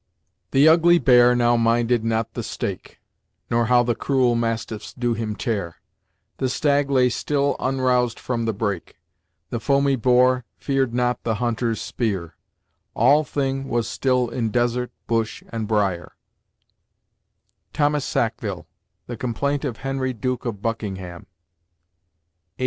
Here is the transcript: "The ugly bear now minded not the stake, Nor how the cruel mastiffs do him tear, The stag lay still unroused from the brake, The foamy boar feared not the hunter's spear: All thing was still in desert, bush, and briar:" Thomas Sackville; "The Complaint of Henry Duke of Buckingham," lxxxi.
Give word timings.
"The 0.49 0.67
ugly 0.67 0.97
bear 0.97 1.35
now 1.35 1.55
minded 1.57 2.03
not 2.03 2.33
the 2.33 2.41
stake, 2.41 2.99
Nor 3.51 3.67
how 3.67 3.83
the 3.83 3.93
cruel 3.93 4.33
mastiffs 4.33 4.95
do 4.95 5.13
him 5.13 5.35
tear, 5.35 5.75
The 6.37 6.49
stag 6.49 6.89
lay 6.89 7.07
still 7.09 7.55
unroused 7.59 8.19
from 8.19 8.45
the 8.45 8.51
brake, 8.51 8.95
The 9.51 9.59
foamy 9.59 9.95
boar 9.95 10.43
feared 10.57 10.91
not 10.91 11.21
the 11.23 11.35
hunter's 11.35 11.79
spear: 11.79 12.33
All 12.95 13.23
thing 13.23 13.69
was 13.69 13.87
still 13.87 14.27
in 14.27 14.49
desert, 14.49 14.89
bush, 15.05 15.43
and 15.49 15.67
briar:" 15.67 16.13
Thomas 17.71 18.03
Sackville; 18.03 18.65
"The 19.05 19.17
Complaint 19.17 19.63
of 19.63 19.77
Henry 19.85 20.13
Duke 20.13 20.45
of 20.45 20.63
Buckingham," 20.63 21.27
lxxxi. 22.57 22.59